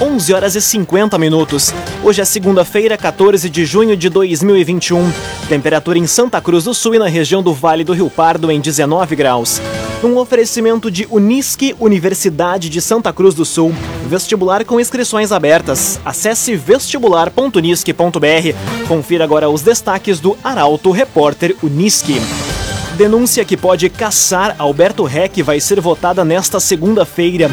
11 0.00 0.32
horas 0.34 0.54
e 0.54 0.60
50 0.60 1.18
minutos. 1.18 1.72
Hoje 2.02 2.20
é 2.20 2.24
segunda-feira, 2.24 2.98
14 2.98 3.48
de 3.48 3.64
junho 3.64 3.96
de 3.96 4.10
2021. 4.10 5.10
Temperatura 5.48 5.98
em 5.98 6.06
Santa 6.06 6.38
Cruz 6.38 6.64
do 6.64 6.74
Sul 6.74 6.96
e 6.96 6.98
na 6.98 7.08
região 7.08 7.42
do 7.42 7.54
Vale 7.54 7.82
do 7.82 7.94
Rio 7.94 8.10
Pardo 8.10 8.50
em 8.50 8.60
19 8.60 9.16
graus. 9.16 9.58
Um 10.04 10.18
oferecimento 10.18 10.90
de 10.90 11.08
Unisque, 11.10 11.74
Universidade 11.80 12.68
de 12.68 12.82
Santa 12.82 13.10
Cruz 13.10 13.34
do 13.34 13.46
Sul. 13.46 13.74
Vestibular 14.06 14.66
com 14.66 14.78
inscrições 14.78 15.32
abertas. 15.32 15.98
Acesse 16.04 16.54
vestibular.unisque.br. 16.54 18.86
Confira 18.86 19.24
agora 19.24 19.48
os 19.48 19.62
destaques 19.62 20.20
do 20.20 20.36
Arauto 20.44 20.90
Repórter 20.90 21.56
Unisque. 21.62 22.20
Denúncia 22.98 23.46
que 23.46 23.56
pode 23.56 23.88
caçar 23.88 24.56
Alberto 24.58 25.04
Reck 25.04 25.42
vai 25.42 25.58
ser 25.58 25.80
votada 25.80 26.22
nesta 26.22 26.60
segunda-feira. 26.60 27.50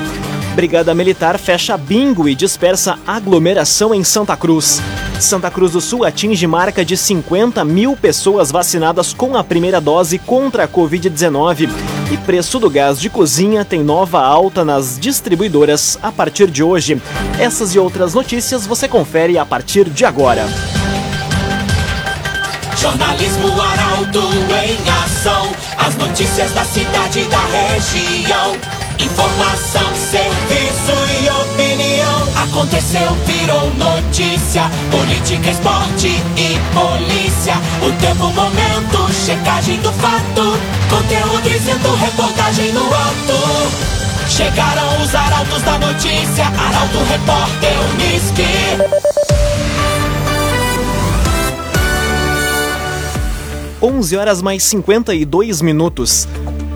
Brigada 0.56 0.94
Militar 0.94 1.40
fecha 1.40 1.76
bingo 1.76 2.30
e 2.30 2.36
dispersa 2.36 3.00
aglomeração 3.08 3.94
em 3.94 4.04
Santa 4.04 4.38
Cruz. 4.38 4.80
Santa 5.20 5.50
Cruz 5.50 5.72
do 5.72 5.82
Sul 5.82 6.06
atinge 6.06 6.46
marca 6.46 6.86
de 6.86 6.96
50 6.96 7.66
mil 7.66 7.96
pessoas 7.96 8.52
vacinadas 8.52 9.14
com 9.14 9.36
a 9.36 9.44
primeira 9.44 9.82
dose 9.82 10.20
contra 10.20 10.66
a 10.66 10.68
Covid-19. 10.68 11.70
E 12.12 12.18
preço 12.18 12.60
do 12.60 12.70
gás 12.70 13.00
de 13.00 13.10
cozinha 13.10 13.66
tem 13.66 13.84
nova 13.84 14.22
alta 14.22 14.64
nas 14.64 15.00
distribuidoras 15.00 15.98
a 16.04 16.12
partir 16.12 16.52
de 16.52 16.62
hoje. 16.62 17.02
Essas 17.40 17.74
e 17.74 17.80
outras 17.80 18.14
notícias 18.14 18.68
você 18.68 18.88
confere 18.88 19.40
a 19.40 19.46
partir 19.46 19.90
de 19.90 20.06
agora. 20.06 20.46
Jornalismo 22.78 23.50
Arauto 23.60 24.20
em 24.20 24.90
ação. 25.04 25.52
As 25.78 25.96
notícias 25.96 26.52
da 26.52 26.64
cidade 26.64 27.22
e 27.22 27.26
da 27.26 27.40
região. 27.40 28.83
Informação, 29.00 29.96
serviço 29.96 30.94
e 31.22 31.30
opinião. 31.30 32.44
Aconteceu, 32.44 33.12
virou 33.26 33.70
notícia. 33.76 34.64
Política, 34.92 35.50
esporte 35.50 36.08
e 36.38 36.60
polícia. 36.74 37.56
O 37.82 37.92
tempo, 38.00 38.28
momento, 38.34 39.14
checagem 39.26 39.80
do 39.82 39.92
fato. 39.94 40.58
Conteúdo 40.90 41.50
dizendo, 41.50 41.96
reportagem 41.96 42.72
no 42.74 42.86
ato. 42.94 43.94
Chegaram 44.30 45.02
os 45.02 45.14
arautos 45.14 45.62
da 45.64 45.78
notícia. 45.80 46.46
Arauto, 46.46 46.98
repórter, 47.10 47.74
Unisque. 47.94 49.14
11 53.84 54.16
horas 54.16 54.42
mais 54.42 54.64
52 54.64 55.62
minutos. 55.62 56.26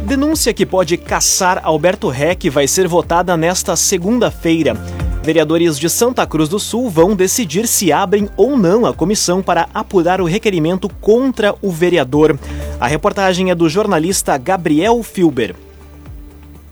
Denúncia 0.07 0.53
que 0.53 0.65
pode 0.65 0.95
caçar 0.95 1.59
Alberto 1.65 2.07
Reck 2.07 2.49
vai 2.49 2.65
ser 2.65 2.87
votada 2.87 3.35
nesta 3.35 3.75
segunda-feira. 3.75 4.73
Vereadores 5.21 5.77
de 5.77 5.89
Santa 5.89 6.25
Cruz 6.25 6.47
do 6.47 6.61
Sul 6.61 6.89
vão 6.89 7.13
decidir 7.13 7.67
se 7.67 7.91
abrem 7.91 8.29
ou 8.37 8.57
não 8.57 8.85
a 8.85 8.93
comissão 8.93 9.43
para 9.43 9.67
apurar 9.73 10.21
o 10.21 10.25
requerimento 10.25 10.87
contra 11.01 11.53
o 11.61 11.69
vereador. 11.69 12.39
A 12.79 12.87
reportagem 12.87 13.51
é 13.51 13.55
do 13.55 13.67
jornalista 13.67 14.37
Gabriel 14.37 15.03
Filber. 15.03 15.53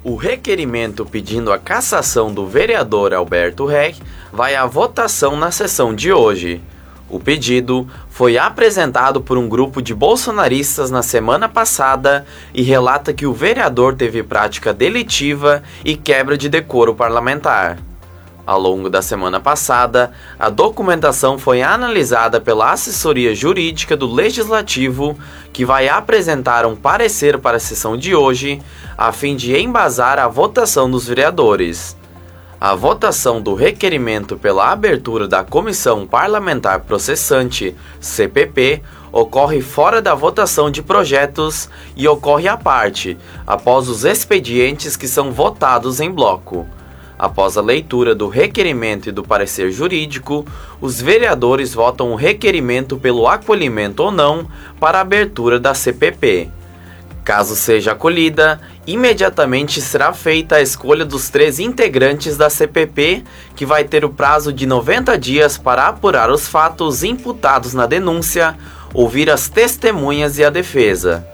O 0.02 0.16
requerimento 0.16 1.06
pedindo 1.06 1.52
a 1.52 1.60
cassação 1.60 2.34
do 2.34 2.48
vereador 2.48 3.14
Alberto 3.14 3.66
Reck 3.66 4.02
vai 4.32 4.56
à 4.56 4.66
votação 4.66 5.36
na 5.36 5.52
sessão 5.52 5.94
de 5.94 6.14
hoje. 6.14 6.62
O 7.10 7.20
pedido 7.20 7.86
foi 8.16 8.38
apresentado 8.38 9.20
por 9.20 9.38
um 9.38 9.50
grupo 9.50 9.82
de 9.82 9.94
bolsonaristas 9.94 10.90
na 10.90 11.04
semana 11.04 11.50
passada 11.50 12.26
e 12.54 12.62
relata 12.62 13.12
que 13.12 13.26
o 13.26 13.34
vereador 13.34 13.94
teve 13.94 14.24
prática 14.24 14.74
delitiva 14.74 15.62
e 15.84 15.98
quebra 15.98 16.38
de 16.38 16.48
decoro 16.48 16.96
parlamentar. 16.96 17.78
Ao 18.48 18.58
longo 18.58 18.90
da 18.90 19.02
semana 19.02 19.42
passada, 19.42 20.14
a 20.40 20.50
documentação 20.50 21.38
foi 21.38 21.62
analisada 21.62 22.40
pela 22.40 22.72
assessoria 22.72 23.36
jurídica 23.36 23.98
do 23.98 24.10
Legislativo, 24.10 25.20
que 25.52 25.66
vai 25.66 25.90
apresentar 25.90 26.66
um 26.66 26.74
parecer 26.74 27.38
para 27.38 27.58
a 27.58 27.60
sessão 27.60 27.98
de 27.98 28.16
hoje, 28.16 28.62
a 28.98 29.12
fim 29.12 29.36
de 29.36 29.58
embasar 29.58 30.20
a 30.20 30.28
votação 30.30 30.90
dos 30.90 31.06
vereadores. 31.06 31.98
A 32.68 32.74
votação 32.74 33.40
do 33.40 33.54
requerimento 33.54 34.38
pela 34.38 34.72
abertura 34.72 35.28
da 35.28 35.44
Comissão 35.44 36.08
Parlamentar 36.08 36.80
Processante, 36.80 37.76
CPP, 38.00 38.82
ocorre 39.12 39.62
fora 39.62 40.02
da 40.02 40.16
votação 40.16 40.72
de 40.72 40.82
projetos 40.82 41.70
e 41.96 42.08
ocorre 42.08 42.48
à 42.48 42.58
parte, 42.58 43.20
após 43.46 43.88
os 43.88 44.04
expedientes 44.04 44.98
que 44.98 45.08
são 45.08 45.32
votados 45.32 46.00
em 46.00 46.10
bloco. 46.10 46.66
Após 47.20 47.56
a 47.56 47.62
leitura 47.62 48.16
do 48.16 48.28
requerimento 48.28 49.10
e 49.10 49.12
do 49.12 49.22
parecer 49.22 49.72
jurídico, 49.72 50.44
os 50.82 51.00
vereadores 51.00 51.72
votam 51.72 52.14
o 52.14 52.16
requerimento 52.16 52.98
pelo 52.98 53.28
acolhimento 53.28 54.02
ou 54.02 54.10
não 54.10 54.48
para 54.80 54.98
a 54.98 55.02
abertura 55.02 55.60
da 55.60 55.76
CPP. 55.76 56.50
Caso 57.26 57.56
seja 57.56 57.94
acolhida, 57.94 58.62
imediatamente 58.88 59.82
será 59.82 60.14
feita 60.14 60.58
a 60.58 60.62
escolha 60.62 61.04
dos 61.04 61.30
três 61.30 61.60
integrantes 61.60 62.38
da 62.38 62.50
CPP, 62.50 63.24
que 63.56 63.66
vai 63.66 63.84
ter 63.84 64.06
o 64.06 64.10
prazo 64.10 64.54
de 64.54 64.66
90 64.66 65.18
dias 65.18 65.58
para 65.58 65.88
apurar 65.88 66.30
os 66.30 66.48
fatos 66.48 67.04
imputados 67.04 67.74
na 67.74 67.86
denúncia, 67.86 68.56
ouvir 68.94 69.30
as 69.30 69.50
testemunhas 69.50 70.38
e 70.38 70.44
a 70.44 70.50
defesa. 70.50 71.28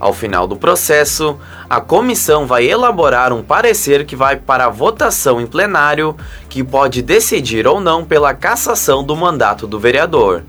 Ao 0.00 0.12
final 0.12 0.46
do 0.46 0.56
processo, 0.56 1.38
a 1.70 1.80
comissão 1.80 2.46
vai 2.46 2.66
elaborar 2.66 3.32
um 3.32 3.42
parecer 3.42 4.04
que 4.04 4.16
vai 4.16 4.36
para 4.36 4.68
votação 4.68 5.40
em 5.40 5.46
plenário, 5.46 6.16
que 6.48 6.64
pode 6.64 7.00
decidir 7.00 7.66
ou 7.66 7.80
não 7.80 8.04
pela 8.04 8.34
cassação 8.34 9.02
do 9.02 9.16
mandato 9.16 9.66
do 9.66 9.78
vereador. 9.78 10.42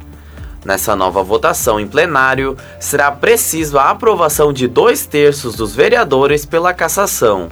Nessa 0.66 0.96
nova 0.96 1.22
votação 1.22 1.80
em 1.80 1.88
plenário, 1.88 2.58
será 2.80 3.12
preciso 3.12 3.78
a 3.78 3.92
aprovação 3.92 4.52
de 4.52 4.68
dois 4.68 5.06
terços 5.06 5.56
dos 5.56 5.76
vereadores 5.76 6.44
pela 6.44 6.74
cassação. 6.74 7.50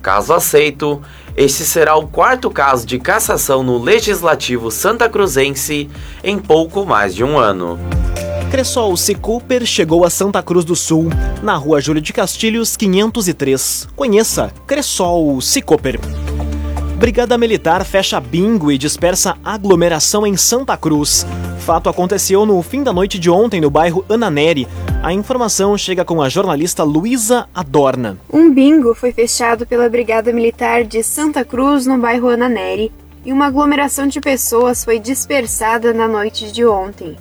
Caso 0.00 0.32
aceito, 0.32 1.02
este 1.36 1.64
será 1.64 1.96
o 1.96 2.06
quarto 2.06 2.48
caso 2.48 2.86
de 2.86 3.00
cassação 3.00 3.64
no 3.64 3.76
Legislativo 3.76 4.70
Santa 4.70 5.08
Cruzense 5.08 5.90
em 6.22 6.38
pouco 6.38 6.86
mais 6.86 7.12
de 7.12 7.24
um 7.24 7.36
ano. 7.36 7.76
Cressol 8.48 8.96
Cicoper 8.96 9.66
chegou 9.66 10.04
a 10.04 10.10
Santa 10.10 10.40
Cruz 10.40 10.64
do 10.64 10.76
Sul, 10.76 11.10
na 11.42 11.56
rua 11.56 11.80
Júlio 11.80 12.00
de 12.00 12.12
Castilhos, 12.12 12.76
503. 12.76 13.88
Conheça 13.96 14.52
Cressol 14.68 15.40
Cicoper. 15.40 15.98
Brigada 16.96 17.36
Militar 17.36 17.84
fecha 17.84 18.18
bingo 18.18 18.72
e 18.72 18.78
dispersa 18.78 19.36
aglomeração 19.44 20.26
em 20.26 20.34
Santa 20.34 20.78
Cruz. 20.78 21.26
Fato 21.58 21.90
aconteceu 21.90 22.46
no 22.46 22.60
fim 22.62 22.82
da 22.82 22.90
noite 22.90 23.18
de 23.18 23.28
ontem 23.28 23.60
no 23.60 23.68
bairro 23.68 24.02
Ananeri. 24.08 24.66
A 25.02 25.12
informação 25.12 25.76
chega 25.76 26.06
com 26.06 26.22
a 26.22 26.30
jornalista 26.30 26.82
Luísa 26.84 27.50
Adorna. 27.54 28.16
Um 28.32 28.50
bingo 28.50 28.94
foi 28.94 29.12
fechado 29.12 29.66
pela 29.66 29.90
Brigada 29.90 30.32
Militar 30.32 30.84
de 30.84 31.02
Santa 31.02 31.44
Cruz 31.44 31.86
no 31.86 31.98
bairro 31.98 32.30
Ananeri 32.30 32.90
e 33.26 33.32
uma 33.32 33.46
aglomeração 33.46 34.06
de 34.06 34.18
pessoas 34.18 34.82
foi 34.82 34.98
dispersada 34.98 35.92
na 35.92 36.08
noite 36.08 36.50
de 36.50 36.64
ontem. 36.64 37.14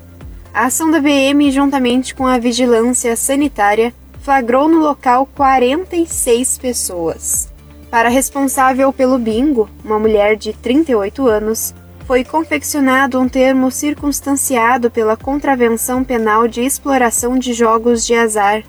A 0.53 0.67
ação 0.67 0.89
da 0.89 1.01
BM, 1.01 1.51
juntamente 1.51 2.15
com 2.15 2.25
a 2.25 2.37
vigilância 2.37 3.13
sanitária, 3.17 3.93
flagrou 4.21 4.69
no 4.69 4.79
local 4.79 5.27
46 5.35 6.59
pessoas. 6.59 7.53
Para 7.95 8.09
a 8.09 8.11
responsável 8.11 8.91
pelo 8.91 9.17
bingo, 9.17 9.69
uma 9.81 9.97
mulher 9.97 10.35
de 10.35 10.51
38 10.51 11.27
anos, 11.29 11.73
foi 12.05 12.25
confeccionado 12.25 13.17
um 13.17 13.29
termo 13.29 13.71
circunstanciado 13.71 14.91
pela 14.91 15.15
contravenção 15.15 16.03
penal 16.03 16.45
de 16.45 16.59
exploração 16.59 17.39
de 17.39 17.53
jogos 17.53 18.05
de 18.05 18.13
azar. 18.13 18.63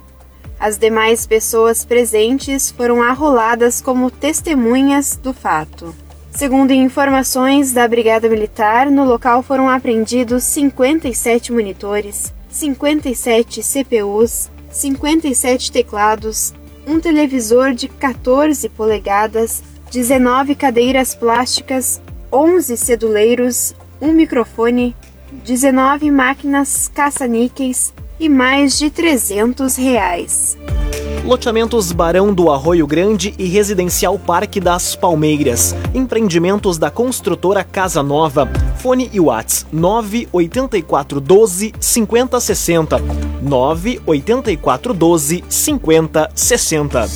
As 0.61 0.79
demais 0.79 1.27
pessoas 1.27 1.85
presentes 1.85 2.71
foram 2.71 3.03
arroladas 3.03 3.81
como 3.81 4.13
testemunhas 4.13 5.17
do 5.21 5.35
fato. 5.35 5.93
Segundo 6.31 6.71
informações 6.71 7.73
da 7.73 7.89
Brigada 7.89 8.29
Militar, 8.29 8.89
no 8.89 9.05
local 9.05 9.43
foram 9.43 9.69
apreendidos 9.69 10.45
57 10.45 11.51
monitores, 11.53 12.33
57 12.49 13.61
CPUs, 13.61 14.49
57 14.71 15.73
teclados, 15.73 16.55
um 16.87 17.01
televisor 17.01 17.73
de 17.75 17.89
14 17.89 18.69
polegadas, 18.69 19.63
19 19.91 20.55
cadeiras 20.55 21.15
plásticas, 21.15 22.01
11 22.33 22.77
ceduleiros, 22.77 23.75
um 24.01 24.13
microfone, 24.13 24.95
19 25.45 26.11
máquinas 26.11 26.89
caça-níqueis 26.95 27.93
e 28.21 28.29
mais 28.29 28.79
de 28.79 28.89
300 28.89 29.77
reais. 29.77 30.57
Loteamentos 31.25 31.91
Barão 31.91 32.33
do 32.33 32.51
Arroio 32.51 32.87
Grande 32.87 33.35
e 33.37 33.47
Residencial 33.47 34.17
Parque 34.17 34.61
das 34.61 34.95
Palmeiras. 34.95 35.75
Empreendimentos 35.93 36.79
da 36.79 36.89
construtora 36.89 37.65
Casa 37.65 38.01
Nova. 38.01 38.49
Fone 38.77 39.11
e 39.13 39.19
Whats 39.19 39.67
98412 39.73 41.73
5060. 41.81 42.99
98412 43.43 45.45
5060. 45.49 47.09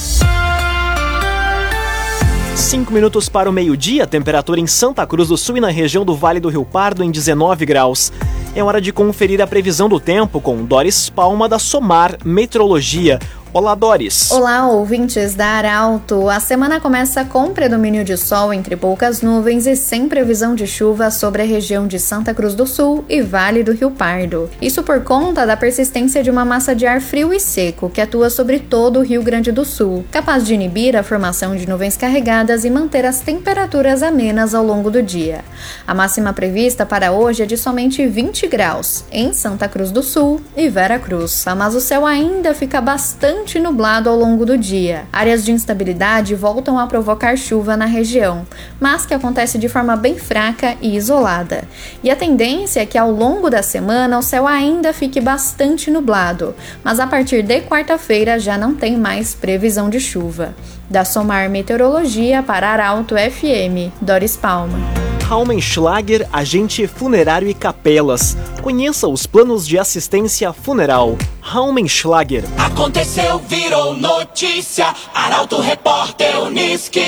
5 2.57 2.93
minutos 2.93 3.29
para 3.29 3.49
o 3.49 3.53
meio-dia, 3.53 4.07
temperatura 4.07 4.61
em 4.61 4.67
Santa 4.67 5.07
Cruz 5.07 5.29
do 5.29 5.37
Sul 5.37 5.57
e 5.57 5.61
na 5.61 5.71
região 5.71 6.05
do 6.05 6.15
Vale 6.15 6.39
do 6.39 6.49
Rio 6.49 6.65
Pardo 6.65 7.03
em 7.03 7.11
19 7.11 7.65
graus. 7.65 8.13
É 8.55 8.63
hora 8.63 8.81
de 8.81 8.93
conferir 8.93 9.41
a 9.41 9.47
previsão 9.47 9.89
do 9.89 9.99
tempo 9.99 10.41
com 10.41 10.65
Doris 10.65 11.09
Palma 11.09 11.49
da 11.49 11.59
Somar 11.59 12.19
Meteorologia. 12.25 13.19
Olá, 13.53 13.75
Doris. 13.75 14.31
Olá, 14.31 14.69
ouvintes 14.69 15.35
da 15.35 15.45
Arauto. 15.45 16.29
A 16.29 16.39
semana 16.39 16.79
começa 16.79 17.25
com 17.25 17.53
predomínio 17.53 18.05
de 18.05 18.17
sol 18.17 18.55
entre 18.55 18.77
poucas 18.77 19.23
nuvens 19.23 19.67
e 19.67 19.75
sem 19.75 20.09
previsão 20.09 20.55
de 20.55 20.69
chuva 20.69 21.11
sobre 21.11 21.43
a 21.43 21.45
região 21.45 21.89
de 21.89 21.99
Santa 21.99 22.33
Cruz 22.33 22.55
do 22.55 22.65
Sul 22.65 23.05
e 23.09 23.21
Vale 23.21 23.65
do 23.65 23.73
Rio 23.73 23.91
Pardo. 23.91 24.49
Isso 24.63 24.85
por 24.85 25.03
conta 25.03 25.45
da 25.45 25.57
persistência 25.57 26.23
de 26.23 26.31
uma 26.31 26.45
massa 26.45 26.77
de 26.77 26.87
ar 26.87 27.01
frio 27.01 27.35
e 27.35 27.41
seco 27.41 27.91
que 27.91 28.01
atua 28.01 28.31
sobre 28.31 28.61
todo 28.61 29.01
o 29.01 29.03
Rio 29.03 29.21
Grande 29.21 29.51
do 29.51 29.65
Sul, 29.65 30.05
capaz 30.13 30.47
de 30.47 30.55
inibir 30.55 30.97
a 30.97 31.03
formação 31.03 31.57
de 31.57 31.69
nuvens 31.69 31.97
carregadas 31.97 32.65
e 32.65 32.71
manter 32.71 33.05
as 33.05 33.19
temperaturas 33.19 34.01
amenas 34.01 34.55
ao 34.55 34.65
longo 34.65 34.93
do 34.93 35.03
dia. 35.03 35.45
A 35.85 35.93
máxima 35.93 36.33
prevista 36.33 36.87
para 36.87 37.11
hoje 37.11 37.43
é 37.43 37.47
de 37.47 37.57
somente 37.57 38.07
20 38.07 38.47
graus 38.47 39.03
em 39.11 39.33
Santa 39.33 39.67
Cruz 39.67 39.91
do 39.91 40.05
Sul 40.05 40.41
e 40.57 40.69
Vera 40.69 41.01
Cruz, 41.01 41.45
mas 41.57 41.75
o 41.75 41.81
céu 41.81 42.07
ainda 42.07 42.55
fica 42.55 42.81
bastante 42.81 43.40
bastante 43.41 43.59
nublado 43.59 44.11
ao 44.11 44.17
longo 44.17 44.45
do 44.45 44.59
dia. 44.59 45.05
Áreas 45.11 45.45
de 45.45 45.51
instabilidade 45.51 46.35
voltam 46.35 46.79
a 46.79 46.87
provocar 46.87 47.37
chuva 47.39 47.75
na 47.75 47.87
região, 47.87 48.47
mas 48.79 49.07
que 49.07 49.15
acontece 49.15 49.57
de 49.57 49.69
forma 49.69 49.97
bem 49.97 50.19
fraca 50.19 50.77
e 50.81 50.95
isolada. 50.95 51.65
E 52.03 52.11
a 52.11 52.17
tendência 52.17 52.81
é 52.81 52.87
que 52.87 52.99
ao 52.99 53.11
longo 53.11 53.49
da 53.49 53.63
semana 53.63 54.19
o 54.19 54.23
céu 54.23 54.47
ainda 54.47 54.93
fique 54.93 55.21
bastante 55.21 55.91
nublado, 55.91 56.55
mas 56.85 57.01
a 57.01 57.07
partir 57.07 57.43
de 57.43 57.63
quarta-feira 57.63 58.39
já 58.39 58.59
não 58.59 58.75
tem 58.75 58.99
mais 58.99 59.35
previsão 59.35 59.89
de 59.89 60.01
chuva. 60.01 60.55
Da 60.91 61.05
Somar 61.05 61.49
Meteorologia 61.49 62.43
para 62.43 62.69
Arauto 62.69 63.15
FM, 63.15 63.91
Doris 64.03 64.37
Palma. 64.37 65.10
Raumenschlager, 65.31 66.29
agente 66.33 66.89
funerário 66.89 67.49
e 67.49 67.55
capelas. 67.55 68.37
Conheça 68.61 69.07
os 69.07 69.29
planos 69.29 69.65
de 69.65 69.79
assistência 69.79 70.53
funeral. 70.53 71.17
Raumenschlager. 71.41 72.43
Aconteceu, 72.59 73.39
virou 73.39 73.95
notícia. 73.95 74.93
Arauto 75.15 75.61
Repórter 75.61 76.37
Uniski. 76.43 77.05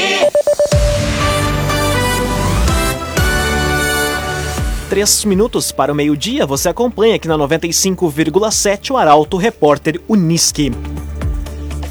Três 4.89 5.25
minutos 5.25 5.73
para 5.73 5.91
o 5.91 5.95
meio-dia, 5.97 6.47
você 6.47 6.69
acompanha 6.69 7.17
aqui 7.17 7.27
na 7.27 7.37
95,7 7.37 8.93
o 8.93 8.97
Arauto 8.97 9.37
Repórter 9.37 10.01
Uniski. 10.09 10.71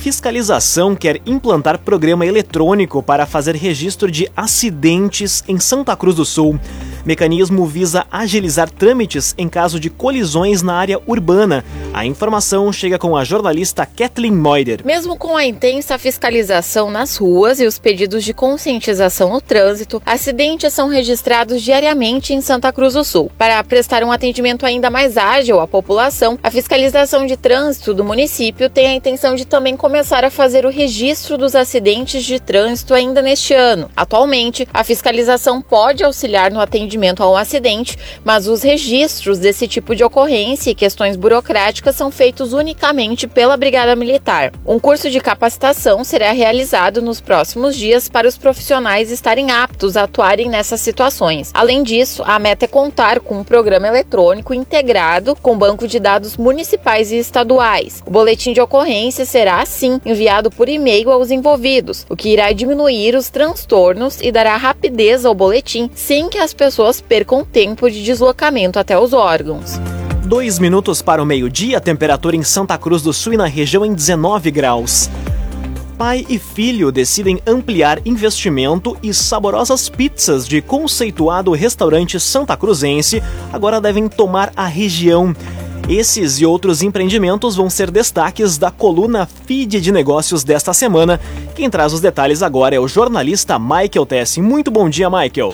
Fiscalização 0.02 0.96
quer 0.96 1.22
implantar 1.28 1.78
programa 1.78 2.26
eletrônico 2.26 3.04
para 3.04 3.28
fazer 3.28 3.56
registro 3.56 4.10
de 4.10 4.28
acidentes 4.36 5.44
em 5.48 5.60
Santa 5.60 5.96
Cruz 5.96 6.16
do 6.16 6.26
Sul. 6.26 6.60
Mecanismo 7.04 7.66
visa 7.66 8.06
agilizar 8.12 8.70
trâmites 8.70 9.34
em 9.38 9.50
caso 9.50 9.80
de 9.80 9.90
colisões 9.90 10.62
na 10.62 10.76
área 10.76 11.00
urbana. 11.08 11.66
A 11.94 12.06
informação 12.06 12.72
chega 12.72 13.00
com 13.00 13.18
a 13.18 13.24
jornalista 13.24 13.86
Kathleen 13.86 14.34
Moider. 14.34 14.82
Mesmo 14.86 15.18
com 15.18 15.36
a 15.36 15.44
intensa 15.44 15.98
fiscalização 15.98 16.92
nas 16.92 17.18
ruas 17.18 17.60
e 17.60 17.66
os 17.66 17.80
pedidos 17.80 18.24
de 18.24 18.34
conscientização 18.34 19.32
no 19.32 19.42
trânsito, 19.42 20.02
acidentes 20.06 20.74
são 20.74 20.90
registrados 20.90 21.62
diariamente 21.62 22.34
em 22.34 22.42
Santa 22.42 22.72
Cruz 22.72 22.94
do 22.94 23.04
Sul. 23.04 23.32
Para 23.36 23.64
prestar 23.64 24.04
um 24.04 24.12
atendimento 24.12 24.66
ainda 24.66 24.92
mais 24.92 25.18
ágil 25.18 25.60
à 25.60 25.68
população, 25.68 26.38
a 26.44 26.52
fiscalização 26.52 27.26
de 27.26 27.36
trânsito 27.36 27.96
do 27.96 28.04
município 28.06 28.70
tem 28.70 28.88
a 28.88 28.94
intenção 28.94 29.34
de 29.34 29.46
também 29.46 29.76
começar 29.76 30.24
a 30.24 30.30
fazer 30.30 30.66
o 30.68 30.70
registro 30.70 31.36
dos 31.36 31.56
acidentes 31.56 32.24
de 32.24 32.40
trânsito 32.40 32.94
ainda 32.94 33.24
neste 33.24 33.56
ano. 33.56 33.90
Atualmente, 33.98 34.68
a 34.72 34.84
fiscalização 34.84 35.62
pode 35.62 36.04
auxiliar 36.04 36.52
no 36.52 36.60
atendimento 36.62 36.91
atendimento 36.92 37.24
a 37.24 37.32
um 37.32 37.38
acidente, 37.38 37.98
mas 38.24 38.48
os 38.48 38.62
registros 38.62 39.40
desse 39.40 39.68
tipo 39.68 39.96
de 39.96 40.04
ocorrência 40.04 40.72
e 40.72 40.76
questões 40.76 41.16
burocráticas 41.16 41.96
são 41.96 42.12
feitos 42.12 42.52
unicamente 42.52 43.28
pela 43.28 43.56
Brigada 43.56 43.96
Militar. 43.96 44.52
Um 44.66 44.80
curso 44.80 45.10
de 45.10 45.22
capacitação 45.22 46.04
será 46.04 46.32
realizado 46.32 47.02
nos 47.02 47.22
próximos 47.22 47.76
dias 47.76 48.10
para 48.10 48.28
os 48.28 48.38
profissionais 48.38 49.10
estarem 49.10 49.52
aptos 49.52 49.96
a 49.96 50.04
atuarem 50.04 50.50
nessas 50.50 50.82
situações. 50.82 51.52
Além 51.54 51.82
disso, 51.84 52.24
a 52.26 52.38
meta 52.38 52.66
é 52.66 52.68
contar 52.68 53.20
com 53.22 53.40
um 53.40 53.44
programa 53.44 53.88
eletrônico 53.88 54.54
integrado 54.54 55.36
com 55.42 55.58
banco 55.58 55.88
de 55.88 56.00
dados 56.00 56.36
municipais 56.36 57.12
e 57.12 57.18
estaduais. 57.18 58.04
O 58.06 58.12
boletim 58.12 58.52
de 58.52 58.60
ocorrência 58.60 59.26
será, 59.26 59.62
assim, 59.62 60.02
enviado 60.06 60.52
por 60.52 60.68
e-mail 60.68 61.12
aos 61.12 61.32
envolvidos, 61.32 62.06
o 62.10 62.16
que 62.16 62.30
irá 62.30 62.52
diminuir 62.52 63.16
os 63.16 63.30
transtornos 63.30 64.20
e 64.22 64.32
dará 64.32 64.58
rapidez 64.58 65.26
ao 65.26 65.34
boletim 65.34 65.90
sem 65.96 66.30
que 66.30 66.38
as 66.38 66.54
pessoas 66.54 66.81
pessoas 66.82 67.00
percam 67.00 67.46
tempo 67.46 67.92
de 67.92 68.04
deslocamento 68.04 68.80
até 68.80 68.98
os 68.98 69.14
órgãos. 69.14 69.80
Dois 70.26 70.58
minutos 70.58 71.00
para 71.00 71.22
o 71.22 71.26
meio-dia, 71.26 71.80
temperatura 71.80 72.36
em 72.36 72.42
Santa 72.42 72.76
Cruz 72.76 73.04
do 73.04 73.14
Sul 73.14 73.34
e 73.34 73.38
na 73.38 73.46
região 73.46 73.86
em 73.86 73.94
19 73.94 74.50
graus. 74.50 75.08
Pai 75.96 76.26
e 76.28 76.40
filho 76.40 76.92
decidem 76.92 77.40
ampliar 77.46 78.02
investimento 78.04 78.98
e 79.04 79.14
saborosas 79.14 79.90
pizzas 79.90 80.48
de 80.48 80.60
conceituado 80.60 81.52
restaurante 81.52 82.20
santa 82.20 82.58
cruzense 82.58 83.22
agora 83.54 83.80
devem 83.80 84.08
tomar 84.08 84.52
a 84.56 84.66
região. 84.66 85.36
Esses 85.88 86.40
e 86.40 86.48
outros 86.48 86.82
empreendimentos 86.82 87.56
vão 87.56 87.70
ser 87.70 87.92
destaques 87.92 88.58
da 88.58 88.72
coluna 88.72 89.30
Feed 89.46 89.80
de 89.80 89.92
Negócios 89.92 90.44
desta 90.44 90.74
semana. 90.74 91.20
Quem 91.54 91.70
traz 91.70 91.94
os 91.94 92.02
detalhes 92.02 92.42
agora 92.42 92.74
é 92.76 92.80
o 92.80 92.88
jornalista 92.88 93.60
Michael 93.60 94.08
Tessin. 94.08 94.42
Muito 94.42 94.72
bom 94.72 94.90
dia, 94.90 95.12
Michael. 95.12 95.54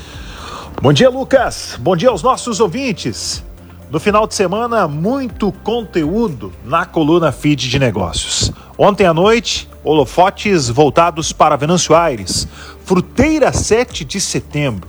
Bom 0.79 0.93
dia, 0.93 1.09
Lucas. 1.09 1.75
Bom 1.81 1.97
dia 1.97 2.09
aos 2.09 2.21
nossos 2.21 2.59
ouvintes. 2.59 3.43
No 3.89 3.99
final 3.99 4.27
de 4.27 4.35
semana, 4.35 4.87
muito 4.87 5.51
conteúdo 5.51 6.53
na 6.63 6.85
coluna 6.85 7.31
Feed 7.31 7.67
de 7.67 7.79
Negócios. 7.79 8.51
Ontem 8.77 9.07
à 9.07 9.13
noite, 9.13 9.67
holofotes 9.83 10.69
voltados 10.69 11.33
para 11.33 11.55
Venâncio 11.55 11.95
Aires, 11.95 12.47
Fruteira 12.85 13.51
7 13.51 14.05
de 14.05 14.21
setembro. 14.21 14.87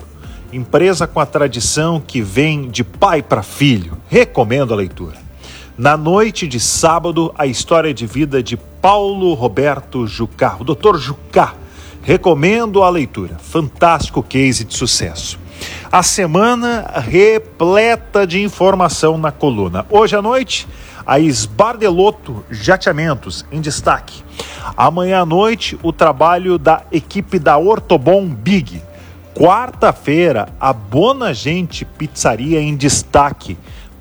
Empresa 0.53 1.07
com 1.07 1.21
a 1.21 1.27
tradição 1.27 2.03
que 2.07 2.21
vem 2.21 2.69
de 2.69 2.85
pai 2.85 3.23
para 3.23 3.43
filho. 3.43 3.97
Recomendo 4.09 4.75
a 4.75 4.77
leitura. 4.77 5.17
Na 5.77 5.97
noite 5.97 6.47
de 6.47 6.61
sábado, 6.61 7.33
a 7.35 7.47
história 7.47 7.95
de 7.95 8.07
vida 8.07 8.43
de 8.43 8.59
Paulo 8.59 9.33
Roberto 9.33 10.07
Jucá, 10.07 10.55
o 10.61 10.65
Dr. 10.65 10.99
Jucá. 10.99 11.55
Recomendo 12.03 12.83
a 12.83 12.91
leitura. 12.91 13.39
Fantástico 13.39 14.23
case 14.23 14.65
de 14.65 14.77
sucesso. 14.77 15.48
A 15.91 16.03
semana 16.03 16.91
repleta 16.97 18.27
de 18.27 18.43
informação 18.43 19.17
na 19.17 19.33
coluna. 19.33 19.87
Hoje 19.89 20.15
à 20.15 20.23
noite, 20.23 20.69
a 21.07 21.19
Esbardeloto 21.19 22.45
Jateamentos 22.51 23.47
em 23.51 23.61
destaque. 23.61 24.23
Amanhã 24.77 25.23
à 25.23 25.27
noite, 25.27 25.79
o 25.83 25.93
trabalho 25.93 26.59
da 26.59 26.83
equipe 26.93 27.39
da 27.39 27.57
Ortobon 27.57 28.27
Big. 28.27 28.83
Quarta-feira, 29.35 30.49
a 30.61 30.73
Bona 30.73 31.33
Gente 31.33 31.85
Pizzaria 31.85 32.61
em 32.61 32.77
destaque. 32.77 33.57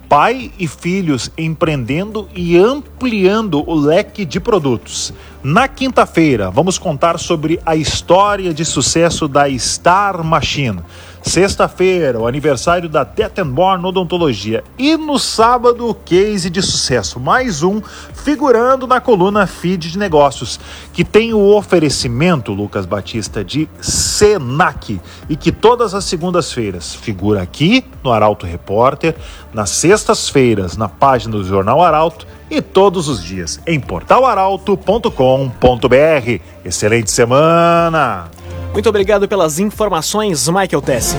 Pai 0.09 0.51
e 0.57 0.67
filhos 0.67 1.31
empreendendo 1.37 2.29
e 2.33 2.57
ampliando 2.57 3.63
o 3.69 3.75
leque 3.75 4.25
de 4.25 4.39
produtos. 4.39 5.13
Na 5.43 5.67
quinta-feira, 5.67 6.49
vamos 6.49 6.77
contar 6.77 7.19
sobre 7.19 7.59
a 7.65 7.75
história 7.75 8.53
de 8.53 8.65
sucesso 8.65 9.27
da 9.27 9.49
Star 9.57 10.23
Machine. 10.23 10.79
Sexta-feira, 11.27 12.17
o 12.17 12.25
aniversário 12.25 12.87
da 12.87 13.03
Tettenborn 13.03 13.85
Odontologia. 13.85 14.63
E 14.77 14.95
no 14.95 15.19
sábado, 15.19 15.89
o 15.89 15.93
case 15.93 16.49
de 16.49 16.61
sucesso. 16.61 17.19
Mais 17.19 17.63
um 17.63 17.81
figurando 18.13 18.87
na 18.87 19.01
coluna 19.01 19.45
Feed 19.45 19.91
de 19.91 19.97
Negócios, 19.97 20.57
que 20.93 21.03
tem 21.03 21.33
o 21.33 21.53
oferecimento, 21.53 22.53
Lucas 22.53 22.85
Batista, 22.85 23.43
de 23.43 23.67
Senac. 23.81 25.01
E 25.27 25.35
que 25.35 25.51
todas 25.51 25.93
as 25.93 26.05
segundas-feiras 26.05 26.95
figura 26.95 27.41
aqui 27.41 27.83
no 28.01 28.13
Arauto 28.13 28.45
Repórter, 28.45 29.13
nas 29.53 29.71
sextas-feiras 29.71 30.77
na 30.77 30.87
página 30.87 31.35
do 31.35 31.43
Jornal 31.43 31.83
Arauto 31.83 32.25
e 32.49 32.61
todos 32.61 33.09
os 33.09 33.21
dias 33.21 33.59
em 33.67 33.81
portalaralto.com.br. 33.81 36.41
Excelente 36.63 37.11
semana! 37.11 38.36
Muito 38.77 38.89
obrigado 38.89 39.27
pelas 39.27 39.57
informações, 39.57 40.47
Michael 40.47 40.83
Tess. 40.83 41.15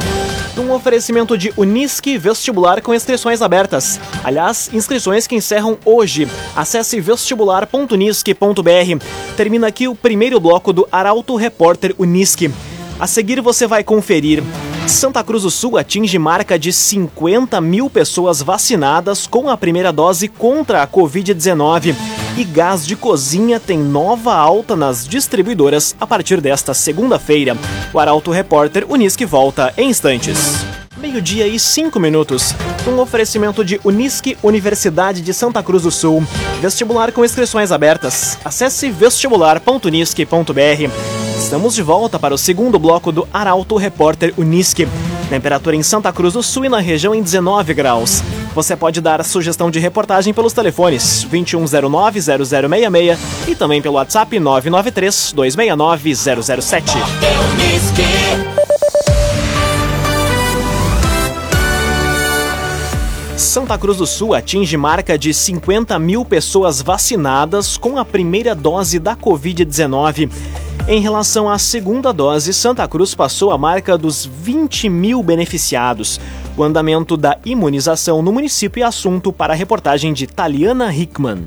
Um 0.56 0.70
oferecimento 0.70 1.36
de 1.36 1.52
Unisque 1.56 2.16
Vestibular 2.16 2.80
com 2.80 2.94
inscrições 2.94 3.42
abertas. 3.42 3.98
Aliás, 4.22 4.70
inscrições 4.72 5.26
que 5.26 5.34
encerram 5.34 5.76
hoje. 5.84 6.28
Acesse 6.54 7.00
vestibular.unisque.br. 7.00 9.04
Termina 9.36 9.66
aqui 9.66 9.88
o 9.88 9.94
primeiro 9.96 10.38
bloco 10.38 10.72
do 10.72 10.86
Arauto 10.92 11.34
Repórter 11.34 11.96
Unisque. 11.98 12.48
A 13.00 13.08
seguir 13.08 13.40
você 13.40 13.66
vai 13.66 13.82
conferir. 13.82 14.40
Santa 14.86 15.24
Cruz 15.24 15.42
do 15.42 15.50
Sul 15.50 15.76
atinge 15.76 16.16
marca 16.16 16.56
de 16.56 16.72
50 16.72 17.60
mil 17.60 17.90
pessoas 17.90 18.40
vacinadas 18.40 19.26
com 19.26 19.50
a 19.50 19.56
primeira 19.56 19.92
dose 19.92 20.28
contra 20.28 20.84
a 20.84 20.86
Covid-19. 20.86 21.96
E 22.36 22.44
gás 22.44 22.86
de 22.86 22.94
cozinha 22.94 23.58
tem 23.58 23.78
nova 23.78 24.34
alta 24.34 24.76
nas 24.76 25.06
distribuidoras 25.06 25.96
a 26.00 26.06
partir 26.06 26.40
desta 26.40 26.74
segunda-feira. 26.74 27.56
O 27.92 27.98
Arauto 27.98 28.30
Repórter 28.30 28.84
Unisque 28.88 29.24
volta 29.24 29.72
em 29.76 29.90
instantes. 29.90 30.64
Meio-dia 30.96 31.46
e 31.46 31.58
cinco 31.58 32.00
minutos. 32.00 32.54
Um 32.86 32.98
oferecimento 32.98 33.64
de 33.64 33.80
Unisque 33.84 34.36
Universidade 34.42 35.20
de 35.20 35.32
Santa 35.32 35.62
Cruz 35.62 35.84
do 35.84 35.90
Sul. 35.90 36.24
Vestibular 36.60 37.12
com 37.12 37.24
inscrições 37.24 37.70
abertas. 37.70 38.38
Acesse 38.44 38.90
vestibular.unisque.br. 38.90 41.17
Estamos 41.38 41.74
de 41.76 41.82
volta 41.82 42.18
para 42.18 42.34
o 42.34 42.38
segundo 42.38 42.80
bloco 42.80 43.12
do 43.12 43.28
Arauto 43.32 43.76
Repórter 43.76 44.34
Unisque. 44.36 44.88
Temperatura 45.30 45.76
em 45.76 45.84
Santa 45.84 46.12
Cruz 46.12 46.34
do 46.34 46.42
Sul 46.42 46.64
e 46.64 46.68
na 46.68 46.80
região 46.80 47.14
em 47.14 47.22
19 47.22 47.74
graus. 47.74 48.24
Você 48.56 48.74
pode 48.74 49.00
dar 49.00 49.20
a 49.20 49.24
sugestão 49.24 49.70
de 49.70 49.78
reportagem 49.78 50.34
pelos 50.34 50.52
telefones 50.52 51.24
2109-0066 51.30 53.16
e 53.46 53.54
também 53.54 53.80
pelo 53.80 53.94
WhatsApp 53.94 54.36
993-269-007. 54.36 56.82
Santa 63.36 63.78
Cruz 63.78 63.98
do 63.98 64.06
Sul 64.06 64.34
atinge 64.34 64.76
marca 64.76 65.16
de 65.16 65.32
50 65.32 65.96
mil 66.00 66.24
pessoas 66.24 66.82
vacinadas 66.82 67.76
com 67.76 67.96
a 67.96 68.04
primeira 68.04 68.56
dose 68.56 68.98
da 68.98 69.14
Covid-19. 69.14 70.28
Em 70.90 71.00
relação 71.00 71.50
à 71.50 71.58
segunda 71.58 72.14
dose, 72.14 72.54
Santa 72.54 72.88
Cruz 72.88 73.14
passou 73.14 73.50
a 73.50 73.58
marca 73.58 73.98
dos 73.98 74.24
20 74.24 74.88
mil 74.88 75.22
beneficiados. 75.22 76.18
O 76.56 76.64
andamento 76.64 77.14
da 77.14 77.36
imunização 77.44 78.22
no 78.22 78.32
município 78.32 78.82
é 78.82 78.86
assunto 78.86 79.30
para 79.30 79.52
a 79.52 79.56
reportagem 79.56 80.14
de 80.14 80.26
Taliana 80.26 80.90
Hickman. 80.90 81.46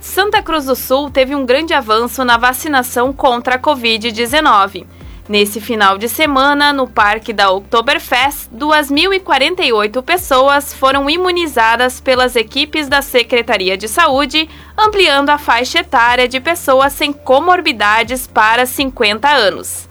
Santa 0.00 0.40
Cruz 0.40 0.66
do 0.66 0.76
Sul 0.76 1.10
teve 1.10 1.34
um 1.34 1.44
grande 1.44 1.74
avanço 1.74 2.24
na 2.24 2.36
vacinação 2.36 3.12
contra 3.12 3.56
a 3.56 3.58
Covid-19. 3.58 4.86
Nesse 5.28 5.60
final 5.60 5.98
de 5.98 6.08
semana, 6.08 6.72
no 6.72 6.88
Parque 6.88 7.32
da 7.32 7.48
Oktoberfest, 7.48 8.48
2.048 8.52 10.02
pessoas 10.02 10.74
foram 10.74 11.08
imunizadas 11.08 12.00
pelas 12.00 12.34
equipes 12.34 12.88
da 12.88 13.00
Secretaria 13.00 13.76
de 13.76 13.86
Saúde, 13.86 14.48
ampliando 14.76 15.30
a 15.30 15.38
faixa 15.38 15.78
etária 15.78 16.26
de 16.26 16.40
pessoas 16.40 16.92
sem 16.92 17.12
comorbidades 17.12 18.26
para 18.26 18.66
50 18.66 19.28
anos. 19.28 19.88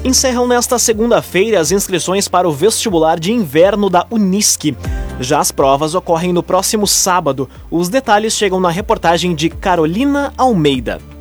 Encerram 0.04 0.46
nesta 0.46 0.78
segunda-feira 0.78 1.62
as 1.62 1.72
inscrições 1.72 2.28
para 2.28 2.46
o 2.46 2.52
vestibular 2.52 3.18
de 3.18 3.32
inverno 3.32 3.90
da 3.90 4.06
Unisque. 4.12 4.76
Já 5.18 5.40
as 5.40 5.50
provas 5.50 5.96
ocorrem 5.96 6.34
no 6.34 6.44
próximo 6.44 6.86
sábado. 6.86 7.48
Os 7.72 7.88
detalhes 7.88 8.34
chegam 8.34 8.60
na 8.60 8.70
reportagem 8.70 9.34
de 9.34 9.50
Carolina 9.50 10.34
Almeida. 10.38 11.13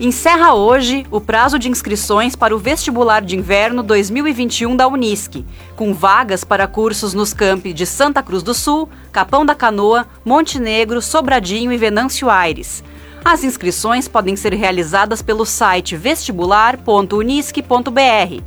Encerra 0.00 0.54
hoje 0.54 1.06
o 1.10 1.20
prazo 1.20 1.58
de 1.58 1.68
inscrições 1.68 2.34
para 2.34 2.56
o 2.56 2.58
vestibular 2.58 3.20
de 3.20 3.36
inverno 3.36 3.82
2021 3.82 4.74
da 4.74 4.88
Unisc, 4.88 5.44
com 5.76 5.92
vagas 5.92 6.42
para 6.42 6.66
cursos 6.66 7.12
nos 7.12 7.34
campi 7.34 7.74
de 7.74 7.84
Santa 7.84 8.22
Cruz 8.22 8.42
do 8.42 8.54
Sul, 8.54 8.88
Capão 9.12 9.44
da 9.44 9.54
Canoa, 9.54 10.06
Montenegro, 10.24 11.02
Sobradinho 11.02 11.70
e 11.70 11.76
Venâncio 11.76 12.30
Aires. 12.30 12.82
As 13.22 13.44
inscrições 13.44 14.08
podem 14.08 14.36
ser 14.36 14.54
realizadas 14.54 15.20
pelo 15.20 15.44
site 15.44 15.96
vestibular.unisc.br. 15.96 18.42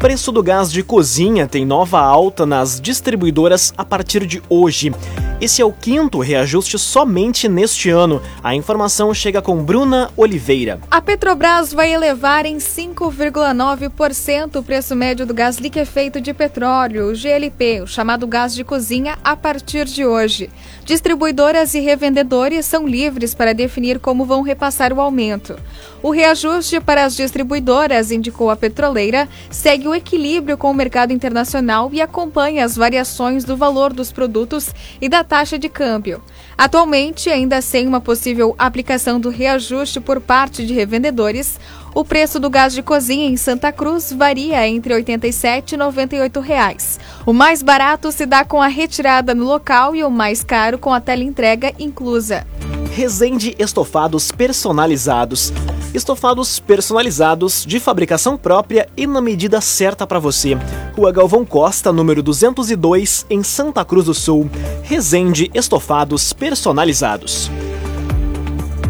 Preço 0.00 0.32
do 0.32 0.42
gás 0.42 0.72
de 0.72 0.82
cozinha 0.82 1.46
tem 1.46 1.66
nova 1.66 2.00
alta 2.00 2.46
nas 2.46 2.80
distribuidoras 2.80 3.74
a 3.76 3.84
partir 3.84 4.24
de 4.24 4.42
hoje. 4.48 4.94
Esse 5.40 5.62
é 5.62 5.64
o 5.64 5.72
quinto 5.72 6.18
reajuste 6.18 6.78
somente 6.78 7.48
neste 7.48 7.88
ano. 7.88 8.20
A 8.44 8.54
informação 8.54 9.14
chega 9.14 9.40
com 9.40 9.64
Bruna 9.64 10.10
Oliveira. 10.14 10.78
A 10.90 11.00
Petrobras 11.00 11.72
vai 11.72 11.94
elevar 11.94 12.44
em 12.44 12.58
5,9% 12.58 14.56
o 14.56 14.62
preço 14.62 14.94
médio 14.94 15.24
do 15.24 15.32
gás 15.32 15.56
liquefeito 15.56 16.20
de 16.20 16.34
petróleo, 16.34 17.10
o 17.10 17.14
GLP, 17.14 17.80
o 17.80 17.86
chamado 17.86 18.26
gás 18.26 18.54
de 18.54 18.62
cozinha, 18.62 19.18
a 19.24 19.34
partir 19.34 19.86
de 19.86 20.04
hoje. 20.04 20.50
Distribuidoras 20.84 21.72
e 21.72 21.80
revendedores 21.80 22.66
são 22.66 22.86
livres 22.86 23.32
para 23.34 23.54
definir 23.54 23.98
como 23.98 24.26
vão 24.26 24.42
repassar 24.42 24.92
o 24.92 25.00
aumento. 25.00 25.56
O 26.02 26.10
reajuste 26.10 26.80
para 26.80 27.04
as 27.04 27.16
distribuidoras, 27.16 28.10
indicou 28.10 28.50
a 28.50 28.56
petroleira, 28.56 29.26
segue 29.50 29.88
o 29.88 29.94
equilíbrio 29.94 30.58
com 30.58 30.70
o 30.70 30.74
mercado 30.74 31.14
internacional 31.14 31.88
e 31.92 32.02
acompanha 32.02 32.62
as 32.62 32.76
variações 32.76 33.42
do 33.44 33.56
valor 33.56 33.92
dos 33.94 34.12
produtos 34.12 34.74
e 35.00 35.08
da 35.08 35.29
taxa 35.30 35.56
de 35.56 35.68
câmbio. 35.68 36.20
Atualmente, 36.58 37.30
ainda 37.30 37.62
sem 37.62 37.86
uma 37.86 38.00
possível 38.00 38.52
aplicação 38.58 39.20
do 39.20 39.30
reajuste 39.30 40.00
por 40.00 40.20
parte 40.20 40.66
de 40.66 40.74
revendedores, 40.74 41.56
o 41.94 42.04
preço 42.04 42.40
do 42.40 42.50
gás 42.50 42.74
de 42.74 42.82
cozinha 42.82 43.28
em 43.28 43.36
Santa 43.36 43.70
Cruz 43.70 44.12
varia 44.12 44.66
entre 44.66 44.92
R$ 44.92 44.98
87 44.98 45.76
e 45.76 45.78
98 45.78 46.40
reais. 46.40 46.98
O 47.24 47.32
mais 47.32 47.62
barato 47.62 48.10
se 48.10 48.26
dá 48.26 48.44
com 48.44 48.60
a 48.60 48.66
retirada 48.66 49.32
no 49.32 49.44
local 49.44 49.94
e 49.94 50.02
o 50.02 50.10
mais 50.10 50.42
caro 50.42 50.78
com 50.78 50.92
a 50.92 51.00
teleentrega 51.00 51.72
inclusa. 51.78 52.44
Resende 52.92 53.54
Estofados 53.58 54.32
Personalizados. 54.32 55.52
Estofados 55.94 56.58
personalizados, 56.58 57.64
de 57.64 57.78
fabricação 57.78 58.36
própria 58.36 58.88
e 58.96 59.06
na 59.06 59.20
medida 59.20 59.60
certa 59.60 60.06
para 60.06 60.18
você. 60.18 60.56
Rua 60.96 61.12
Galvão 61.12 61.44
Costa, 61.44 61.92
número 61.92 62.22
202, 62.22 63.26
em 63.30 63.42
Santa 63.42 63.84
Cruz 63.84 64.06
do 64.06 64.14
Sul. 64.14 64.50
Resende 64.82 65.50
Estofados 65.54 66.32
Personalizados. 66.32 67.50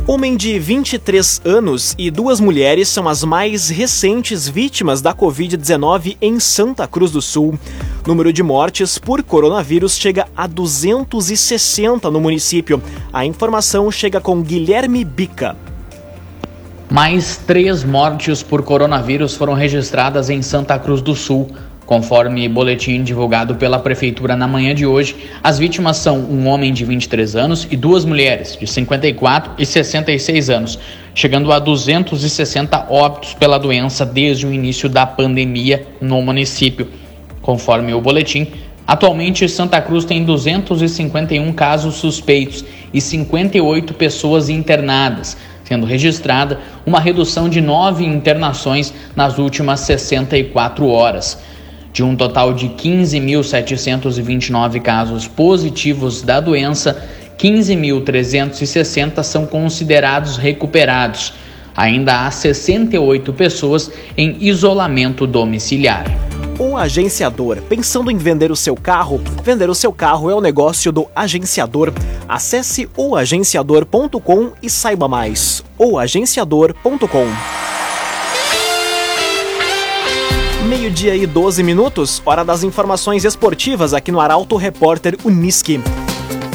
Homem 0.07 0.37
de 0.37 0.59
23 0.59 1.43
anos 1.45 1.95
e 1.97 2.11
duas 2.11 2.41
mulheres 2.41 2.89
são 2.89 3.09
as 3.09 3.23
mais 3.23 3.69
recentes 3.69 4.49
vítimas 4.49 5.01
da 5.01 5.15
Covid-19 5.15 6.17
em 6.21 6.41
Santa 6.41 6.87
Cruz 6.89 7.13
do 7.13 7.23
Sul. 7.23 7.59
Número 8.07 8.33
de 8.33 8.43
mortes 8.43 8.99
por 8.99 9.23
coronavírus 9.23 9.97
chega 9.97 10.27
a 10.37 10.47
260 10.47 12.11
no 12.11 12.21
município. 12.21 12.83
A 13.13 13.25
informação 13.25 13.91
chega 13.91 14.21
com 14.21 14.43
Guilherme 14.43 15.05
Bica. 15.05 15.57
Mais 16.91 17.37
três 17.37 17.85
mortes 17.85 18.43
por 18.43 18.63
coronavírus 18.63 19.37
foram 19.37 19.55
registradas 19.55 20.29
em 20.29 20.43
Santa 20.43 20.77
Cruz 20.77 21.01
do 21.01 21.15
Sul. 21.15 21.51
Conforme 21.91 22.49
boletim 22.49 23.03
divulgado 23.03 23.57
pela 23.57 23.77
Prefeitura 23.77 24.37
na 24.37 24.47
manhã 24.47 24.73
de 24.73 24.87
hoje, 24.87 25.17
as 25.43 25.59
vítimas 25.59 25.97
são 25.97 26.21
um 26.21 26.47
homem 26.47 26.73
de 26.73 26.85
23 26.85 27.35
anos 27.35 27.67
e 27.69 27.77
duas 27.77 28.05
mulheres 28.05 28.57
de 28.57 28.65
54 28.65 29.55
e 29.59 29.67
66 29.67 30.51
anos, 30.51 30.79
chegando 31.13 31.51
a 31.51 31.59
260 31.59 32.87
óbitos 32.89 33.35
pela 33.35 33.59
doença 33.59 34.07
desde 34.07 34.47
o 34.47 34.53
início 34.53 34.89
da 34.89 35.05
pandemia 35.05 35.85
no 36.01 36.23
município. 36.23 36.87
Conforme 37.43 37.93
o 37.93 38.01
boletim, 38.01 38.47
atualmente 38.87 39.49
Santa 39.49 39.81
Cruz 39.81 40.05
tem 40.05 40.23
251 40.23 41.53
casos 41.55 41.97
suspeitos 41.97 42.65
e 42.95 43.01
58 43.01 43.95
pessoas 43.95 44.49
internadas, 44.49 45.37
sendo 45.65 45.87
registrada 45.87 46.61
uma 46.87 47.01
redução 47.01 47.49
de 47.49 47.61
nove 47.61 48.05
internações 48.05 48.95
nas 49.17 49.39
últimas 49.39 49.81
64 49.81 50.87
horas. 50.87 51.37
De 51.93 52.03
um 52.03 52.15
total 52.15 52.55
de 52.55 52.69
15.729 52.69 54.81
casos 54.81 55.27
positivos 55.27 56.23
da 56.23 56.41
doença, 56.41 57.03
15.360 57.39 59.23
são 59.23 59.47
considerados 59.47 60.37
recuperados. 60.37 61.33
Ainda 61.77 62.27
há 62.27 62.31
68 62.31 63.33
pessoas 63.33 63.91
em 64.17 64.37
isolamento 64.41 65.27
domiciliar. 65.27 66.05
O 66.59 66.77
agenciador. 66.77 67.63
Pensando 67.63 68.11
em 68.11 68.19
vender 68.19 68.53
o 68.53 68.57
seu 68.57 68.77
carro? 68.77 69.19
Vender 69.43 69.71
o 69.71 69.75
seu 69.75 69.93
carro 69.93 70.31
é 70.31 70.35
o 70.35 70.43
negócio 70.43 70.93
do 70.93 71.09
agenciador. 71.17 71.93
Acesse 72.29 72.87
oagenciador.com 72.97 74.53
e 74.63 74.69
saiba 74.69 75.09
mais. 75.09 75.65
oagenciador.com 75.79 77.60
Meio-dia 80.71 81.17
e 81.17 81.27
12 81.27 81.65
minutos, 81.65 82.23
hora 82.25 82.45
das 82.45 82.63
informações 82.63 83.25
esportivas 83.25 83.93
aqui 83.93 84.13
no 84.13 84.21
Arauto 84.21 84.55
Repórter 84.55 85.19
Uniski. 85.25 85.81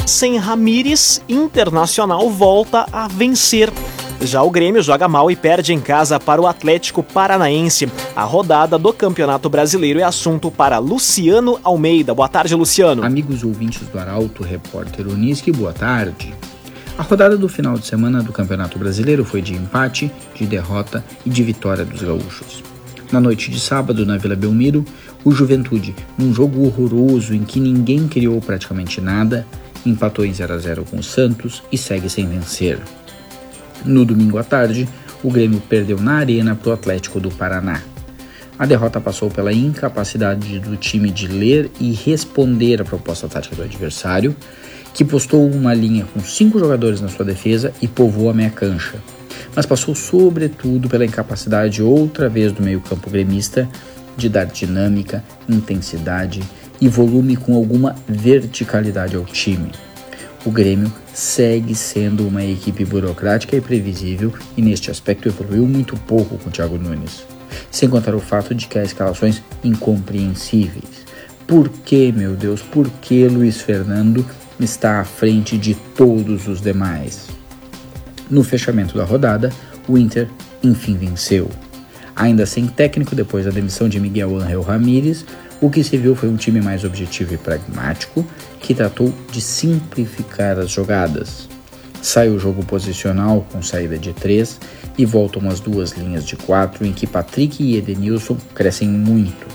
Sem 0.06 0.38
Ramires, 0.38 1.20
Internacional 1.28 2.30
volta 2.30 2.86
a 2.90 3.08
vencer. 3.08 3.70
Já 4.22 4.42
o 4.42 4.50
Grêmio 4.50 4.82
joga 4.82 5.06
mal 5.06 5.30
e 5.30 5.36
perde 5.36 5.74
em 5.74 5.80
casa 5.80 6.18
para 6.18 6.40
o 6.40 6.46
Atlético 6.46 7.02
Paranaense. 7.02 7.92
A 8.16 8.24
rodada 8.24 8.78
do 8.78 8.90
Campeonato 8.90 9.50
Brasileiro 9.50 10.00
é 10.00 10.02
assunto 10.02 10.50
para 10.50 10.78
Luciano 10.78 11.60
Almeida. 11.62 12.14
Boa 12.14 12.26
tarde, 12.26 12.54
Luciano. 12.54 13.04
Amigos 13.04 13.44
ouvintes 13.44 13.86
do 13.86 13.98
Arauto 13.98 14.42
Repórter 14.42 15.06
Uniski, 15.06 15.52
boa 15.52 15.74
tarde. 15.74 16.34
A 16.96 17.02
rodada 17.02 17.36
do 17.36 17.50
final 17.50 17.74
de 17.74 17.86
semana 17.86 18.22
do 18.22 18.32
Campeonato 18.32 18.78
Brasileiro 18.78 19.26
foi 19.26 19.42
de 19.42 19.52
empate, 19.52 20.10
de 20.34 20.46
derrota 20.46 21.04
e 21.26 21.28
de 21.28 21.42
vitória 21.42 21.84
dos 21.84 22.00
gaúchos. 22.00 22.62
Na 23.10 23.20
noite 23.20 23.50
de 23.50 23.60
sábado, 23.60 24.04
na 24.04 24.16
Vila 24.16 24.34
Belmiro, 24.34 24.84
o 25.24 25.30
Juventude, 25.30 25.94
num 26.18 26.34
jogo 26.34 26.64
horroroso 26.64 27.34
em 27.34 27.44
que 27.44 27.60
ninguém 27.60 28.08
criou 28.08 28.40
praticamente 28.40 29.00
nada, 29.00 29.46
empatou 29.84 30.24
em 30.24 30.32
0 30.32 30.54
a 30.54 30.58
0 30.58 30.84
com 30.84 30.98
o 30.98 31.02
Santos 31.02 31.62
e 31.70 31.78
segue 31.78 32.10
sem 32.10 32.28
vencer. 32.28 32.78
No 33.84 34.04
domingo 34.04 34.38
à 34.38 34.44
tarde, 34.44 34.88
o 35.22 35.30
Grêmio 35.30 35.60
perdeu 35.60 36.00
na 36.00 36.14
Arena 36.14 36.56
para 36.56 36.70
o 36.70 36.72
Atlético 36.72 37.20
do 37.20 37.30
Paraná. 37.30 37.80
A 38.58 38.66
derrota 38.66 39.00
passou 39.00 39.30
pela 39.30 39.52
incapacidade 39.52 40.58
do 40.58 40.76
time 40.76 41.10
de 41.10 41.28
ler 41.28 41.70
e 41.78 41.92
responder 41.92 42.80
à 42.80 42.84
proposta 42.84 43.28
tática 43.28 43.54
do 43.54 43.62
adversário, 43.62 44.34
que 44.94 45.04
postou 45.04 45.48
uma 45.48 45.74
linha 45.74 46.06
com 46.12 46.20
cinco 46.20 46.58
jogadores 46.58 47.00
na 47.00 47.08
sua 47.08 47.24
defesa 47.24 47.72
e 47.82 47.86
povoou 47.86 48.30
a 48.30 48.34
meia 48.34 48.50
cancha, 48.50 48.94
mas 49.56 49.64
passou 49.64 49.94
sobretudo 49.94 50.88
pela 50.88 51.06
incapacidade 51.06 51.82
outra 51.82 52.28
vez 52.28 52.52
do 52.52 52.62
meio-campo 52.62 53.08
gremista 53.08 53.66
de 54.16 54.28
dar 54.28 54.44
dinâmica, 54.44 55.24
intensidade 55.48 56.42
e 56.80 56.88
volume 56.88 57.36
com 57.36 57.54
alguma 57.54 57.96
verticalidade 58.06 59.16
ao 59.16 59.24
time. 59.24 59.72
O 60.44 60.50
Grêmio 60.50 60.92
segue 61.12 61.74
sendo 61.74 62.28
uma 62.28 62.44
equipe 62.44 62.84
burocrática 62.84 63.56
e 63.56 63.60
previsível 63.60 64.32
e 64.56 64.62
neste 64.62 64.90
aspecto 64.90 65.28
evoluiu 65.28 65.66
muito 65.66 65.96
pouco 65.96 66.38
com 66.38 66.48
o 66.48 66.52
Thiago 66.52 66.78
Nunes. 66.78 67.24
Sem 67.70 67.88
contar 67.88 68.14
o 68.14 68.20
fato 68.20 68.54
de 68.54 68.66
que 68.68 68.78
há 68.78 68.84
escalações 68.84 69.42
incompreensíveis. 69.64 71.06
Por 71.46 71.68
que, 71.68 72.12
meu 72.12 72.34
Deus, 72.34 72.60
por 72.60 72.88
que 73.00 73.26
Luiz 73.26 73.60
Fernando 73.60 74.24
está 74.60 75.00
à 75.00 75.04
frente 75.04 75.56
de 75.56 75.74
todos 75.74 76.46
os 76.46 76.60
demais? 76.60 77.35
No 78.28 78.42
fechamento 78.42 78.96
da 78.96 79.04
rodada, 79.04 79.52
o 79.88 79.96
Inter 79.96 80.28
enfim 80.62 80.96
venceu. 80.96 81.48
Ainda 82.14 82.46
sem 82.46 82.66
técnico 82.66 83.14
depois 83.14 83.44
da 83.44 83.50
demissão 83.50 83.88
de 83.88 84.00
Miguel 84.00 84.36
Ángel 84.36 84.62
Ramírez, 84.62 85.24
o 85.60 85.70
que 85.70 85.84
se 85.84 85.96
viu 85.96 86.16
foi 86.16 86.28
um 86.28 86.36
time 86.36 86.60
mais 86.60 86.82
objetivo 86.82 87.34
e 87.34 87.36
pragmático 87.36 88.26
que 88.60 88.74
tratou 88.74 89.12
de 89.30 89.40
simplificar 89.40 90.58
as 90.58 90.70
jogadas. 90.70 91.48
Sai 92.02 92.28
o 92.28 92.38
jogo 92.38 92.64
posicional 92.64 93.46
com 93.52 93.62
saída 93.62 93.96
de 93.96 94.12
3 94.12 94.60
e 94.98 95.04
voltam 95.04 95.48
as 95.48 95.60
duas 95.60 95.92
linhas 95.92 96.24
de 96.24 96.36
4 96.36 96.84
em 96.84 96.92
que 96.92 97.06
Patrick 97.06 97.62
e 97.62 97.76
Edenilson 97.76 98.36
crescem 98.54 98.88
muito. 98.88 99.46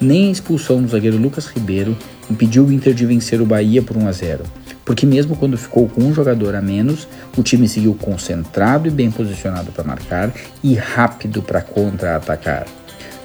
Nem 0.00 0.28
a 0.28 0.32
expulsão 0.32 0.82
do 0.82 0.88
zagueiro 0.88 1.16
Lucas 1.16 1.46
Ribeiro 1.46 1.96
impediu 2.30 2.64
o 2.64 2.72
Inter 2.72 2.94
de 2.94 3.06
vencer 3.06 3.40
o 3.40 3.46
Bahia 3.46 3.82
por 3.82 3.96
1 3.96 4.08
a 4.08 4.12
0 4.12 4.44
porque 4.90 5.06
mesmo 5.06 5.36
quando 5.36 5.56
ficou 5.56 5.88
com 5.88 6.02
um 6.02 6.12
jogador 6.12 6.56
a 6.56 6.60
menos, 6.60 7.06
o 7.36 7.44
time 7.44 7.68
seguiu 7.68 7.94
concentrado 7.94 8.88
e 8.88 8.90
bem 8.90 9.08
posicionado 9.08 9.70
para 9.70 9.84
marcar 9.84 10.32
e 10.64 10.74
rápido 10.74 11.40
para 11.42 11.62
contra-atacar. 11.62 12.66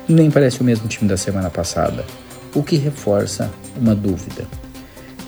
Nem 0.08 0.30
parece 0.30 0.62
o 0.62 0.63
mesmo 0.63 0.88
time 0.88 1.10
da 1.10 1.17
semana 1.17 1.49
passada, 1.49 2.06
o 2.54 2.62
que 2.62 2.75
reforça 2.75 3.49
uma 3.75 3.95
dúvida. 3.95 4.45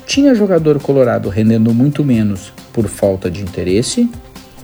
Tinha 0.06 0.36
jogador 0.36 0.80
colorado 0.80 1.28
rendendo 1.28 1.74
muito 1.74 2.06
menos 2.06 2.54
por 2.72 2.88
falta 2.88 3.32
de 3.32 3.42
interesse 3.42 4.08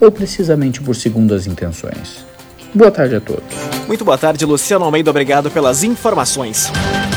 ou 0.00 0.12
precisamente 0.12 0.80
por 0.80 0.94
segundas 0.94 1.44
intenções? 1.44 2.24
Boa 2.72 2.92
tarde 2.92 3.16
a 3.16 3.20
todos. 3.20 3.42
Muito 3.88 4.04
boa 4.04 4.16
tarde, 4.16 4.44
Luciano 4.44 4.84
Almeida. 4.84 5.10
Obrigado 5.10 5.50
pelas 5.50 5.82
informações. 5.82 6.70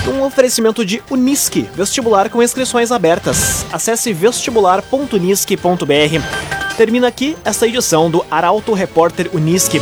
Um 0.08 0.24
oferecimento 0.24 0.86
de 0.86 1.04
Unisque, 1.10 1.68
vestibular 1.76 2.30
com 2.30 2.42
inscrições 2.42 2.94
abertas. 2.94 3.66
Acesse 3.72 4.14
vestibular.unisque.br. 4.14 6.76
Termina 6.78 7.08
aqui 7.08 7.36
esta 7.44 7.68
edição 7.68 8.10
do 8.10 8.24
Arauto 8.32 8.74
Repórter 8.74 9.30
Unisque. 9.34 9.82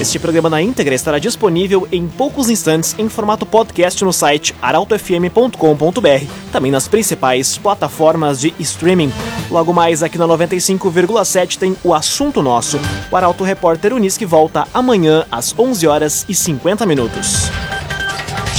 Este 0.00 0.18
programa 0.18 0.50
na 0.50 0.62
íntegra 0.62 0.94
estará 0.94 1.18
disponível 1.18 1.88
em 1.90 2.06
poucos 2.06 2.48
instantes 2.50 2.94
em 2.98 3.08
formato 3.08 3.44
podcast 3.44 4.04
no 4.04 4.12
site 4.12 4.54
arautofm.com.br, 4.62 6.26
também 6.52 6.70
nas 6.70 6.86
principais 6.86 7.58
plataformas 7.58 8.38
de 8.40 8.54
streaming. 8.60 9.12
Logo 9.50 9.72
mais 9.72 10.04
aqui 10.04 10.18
na 10.18 10.26
95,7 10.26 11.58
tem 11.58 11.76
o 11.82 11.94
assunto 11.94 12.42
nosso. 12.42 12.78
O 13.10 13.16
Arauto 13.16 13.42
Repórter 13.42 13.92
Unisque 13.92 14.24
volta 14.24 14.68
amanhã 14.72 15.26
às 15.32 15.52
11 15.58 15.84
horas 15.86 16.24
e 16.28 16.34
50 16.34 16.86
minutos. 16.86 17.50